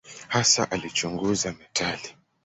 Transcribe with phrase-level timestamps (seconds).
[0.27, 2.09] Hasa alichunguza metali.